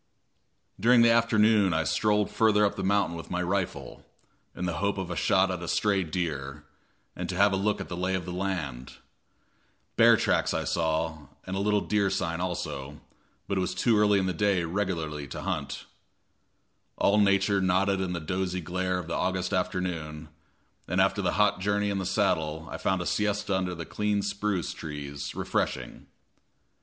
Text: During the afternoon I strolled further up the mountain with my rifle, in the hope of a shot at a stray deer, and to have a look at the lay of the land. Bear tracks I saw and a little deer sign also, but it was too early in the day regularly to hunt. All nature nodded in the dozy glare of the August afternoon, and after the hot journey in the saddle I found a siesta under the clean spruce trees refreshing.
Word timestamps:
During 0.79 1.03
the 1.03 1.11
afternoon 1.11 1.75
I 1.75 1.83
strolled 1.83 2.31
further 2.31 2.65
up 2.65 2.75
the 2.75 2.83
mountain 2.83 3.15
with 3.15 3.29
my 3.29 3.43
rifle, 3.43 4.03
in 4.55 4.65
the 4.65 4.77
hope 4.77 4.97
of 4.97 5.11
a 5.11 5.15
shot 5.15 5.51
at 5.51 5.61
a 5.61 5.67
stray 5.67 6.01
deer, 6.03 6.63
and 7.15 7.29
to 7.29 7.35
have 7.35 7.53
a 7.53 7.55
look 7.55 7.79
at 7.79 7.87
the 7.87 7.95
lay 7.95 8.15
of 8.15 8.25
the 8.25 8.33
land. 8.33 8.93
Bear 9.97 10.17
tracks 10.17 10.55
I 10.55 10.63
saw 10.63 11.27
and 11.45 11.55
a 11.55 11.59
little 11.59 11.81
deer 11.81 12.09
sign 12.09 12.41
also, 12.41 12.99
but 13.47 13.59
it 13.59 13.61
was 13.61 13.75
too 13.75 13.95
early 13.95 14.17
in 14.17 14.25
the 14.25 14.33
day 14.33 14.63
regularly 14.63 15.27
to 15.27 15.43
hunt. 15.43 15.85
All 16.97 17.19
nature 17.19 17.61
nodded 17.61 18.01
in 18.01 18.13
the 18.13 18.19
dozy 18.19 18.59
glare 18.59 18.97
of 18.97 19.05
the 19.05 19.13
August 19.13 19.53
afternoon, 19.53 20.29
and 20.87 20.99
after 20.99 21.21
the 21.21 21.33
hot 21.33 21.59
journey 21.59 21.91
in 21.91 21.99
the 21.99 22.07
saddle 22.07 22.67
I 22.71 22.77
found 22.77 23.03
a 23.03 23.05
siesta 23.05 23.55
under 23.55 23.75
the 23.75 23.85
clean 23.85 24.23
spruce 24.23 24.73
trees 24.73 25.35
refreshing. 25.35 26.07